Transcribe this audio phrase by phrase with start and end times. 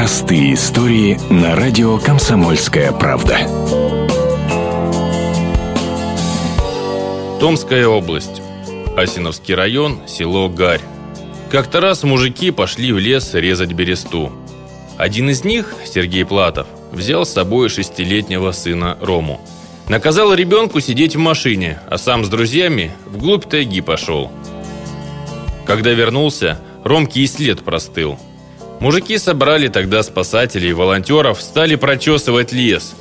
[0.00, 3.40] Простые истории на радио «Комсомольская правда».
[7.38, 8.40] Томская область.
[8.96, 10.80] Осиновский район, село Гарь.
[11.50, 14.32] Как-то раз мужики пошли в лес резать бересту.
[14.96, 19.38] Один из них, Сергей Платов, взял с собой шестилетнего сына Рому.
[19.86, 24.32] Наказал ребенку сидеть в машине, а сам с друзьями вглубь тайги пошел.
[25.66, 28.18] Когда вернулся, Ромке и след простыл.
[28.80, 32.96] Мужики собрали тогда спасателей и волонтеров, стали прочесывать лес.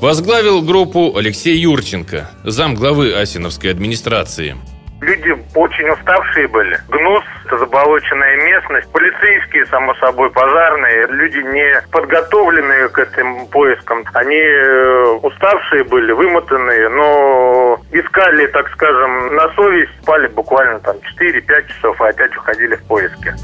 [0.00, 4.56] Возглавил группу Алексей Юрченко, зам главы Асиновской администрации–
[5.00, 6.78] Люди очень уставшие были.
[6.88, 8.92] Гнус– это заболоченная местность.
[8.92, 11.06] Полицейские, само собой, пожарные.
[11.06, 14.04] Люди не подготовленные к этим поискам.
[14.12, 19.90] Они э, уставшие были, вымотанные, но искали, так скажем, на совесть.
[20.02, 23.34] Спали буквально там 4-5 часов, и опять уходили в поиски.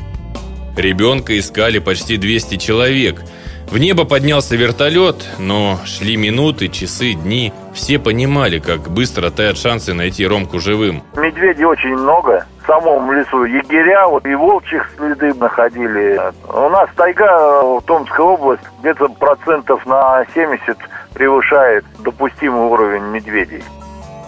[0.76, 3.22] Ребенка искали почти 200 человек–
[3.70, 7.52] в небо поднялся вертолет, но шли минуты, часы, дни.
[7.74, 11.02] Все понимали, как быстро тают шансы найти Ромку живым.
[11.16, 12.46] Медведей очень много.
[12.62, 16.20] В самом лесу егеря вот, и волчьих следы находили.
[16.48, 20.76] У нас тайга в Томской области где-то процентов на 70
[21.14, 23.62] превышает допустимый уровень медведей.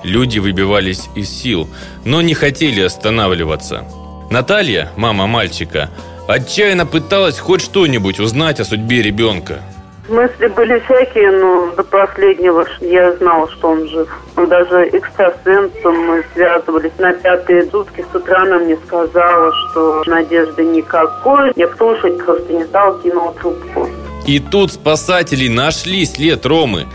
[0.02, 1.69] Люди выбивались из сил,
[2.04, 3.84] но не хотели останавливаться.
[4.30, 5.91] Наталья, мама мальчика,
[6.29, 9.62] Отчаянно пыталась хоть что-нибудь узнать о судьбе ребенка.
[10.11, 14.09] Мысли были всякие, но до последнего я знала, что он жив.
[14.37, 18.05] Даже экстрасенсом мы связывались на пятые сутки.
[18.12, 21.53] С утра она мне сказала, что надежды никакой.
[21.56, 23.89] Я что просто не стала, кинула трубку.
[24.27, 26.89] И тут спасатели нашли след Ромы.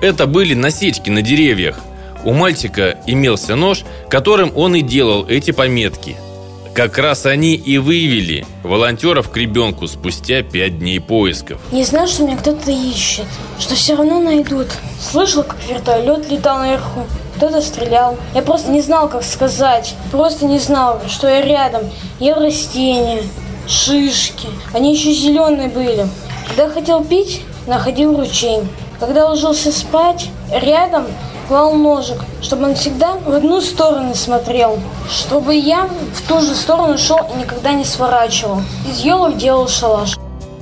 [0.00, 1.76] Это были насечки на деревьях.
[2.24, 6.16] У мальчика имелся нож, которым он и делал эти пометки–
[6.74, 11.60] как раз они и вывели волонтеров к ребенку спустя пять дней поисков.
[11.70, 13.26] Не знаю, что меня кто-то ищет,
[13.58, 14.68] что все равно найдут.
[14.98, 18.16] Слышал, как вертолет летал наверху, кто-то стрелял.
[18.34, 19.94] Я просто не знал, как сказать.
[20.10, 21.82] Просто не знал, что я рядом.
[22.20, 23.22] Ел растения,
[23.66, 24.48] шишки.
[24.72, 26.06] Они еще зеленые были.
[26.48, 28.60] Когда хотел пить, находил ручей.
[28.98, 31.06] Когда ложился спать, рядом
[31.52, 34.80] клал ножик, чтобы он всегда в одну сторону смотрел,
[35.10, 38.62] чтобы я в ту же сторону шел и никогда не сворачивал.
[38.88, 40.16] Из елок делал шалаш.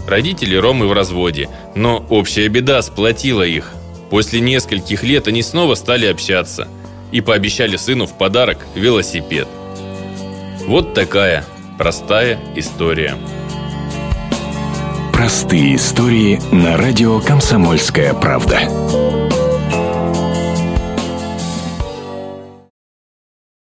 [0.09, 3.71] Родители Ромы в разводе, но общая беда сплотила их.
[4.11, 6.67] После нескольких лет они снова стали общаться
[7.13, 9.47] и пообещали сыну в подарок велосипед.
[10.67, 11.45] Вот такая
[11.79, 13.15] простая история.
[15.13, 19.10] Простые истории на радио «Комсомольская правда».